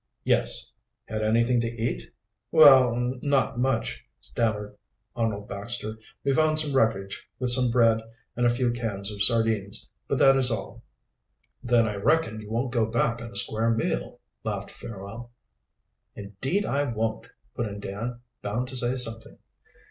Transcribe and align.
"Yes." 0.23 0.71
"Had 1.05 1.21
anything 1.21 1.61
to 1.61 1.69
eat?" 1.69 2.11
"Well 2.49 2.95
er 2.95 3.17
not 3.21 3.59
much," 3.59 4.03
stammered 4.19 4.75
Arnold 5.15 5.47
Baxter. 5.47 5.99
"We 6.23 6.33
found 6.33 6.57
some 6.57 6.73
wreckage 6.75 7.29
with 7.37 7.51
some 7.51 7.69
bread 7.69 8.01
and 8.35 8.43
a 8.43 8.49
few 8.49 8.71
cans 8.71 9.11
of 9.11 9.21
sardines, 9.21 9.87
but 10.07 10.17
that 10.17 10.35
is 10.37 10.49
all." 10.49 10.81
"Then 11.61 11.85
I 11.87 11.97
reckon 11.97 12.41
you 12.41 12.49
won't 12.49 12.73
go 12.73 12.87
back 12.87 13.21
on 13.21 13.29
a 13.29 13.35
square 13.35 13.69
meal?" 13.75 14.19
laughed 14.43 14.71
Fairwell. 14.71 15.29
"Indeed 16.15 16.65
I 16.65 16.91
won't!" 16.91 17.29
put 17.53 17.67
in 17.67 17.79
Dan, 17.79 18.21
bound 18.41 18.69
to 18.69 18.75
say 18.75 18.95
something. 18.95 19.37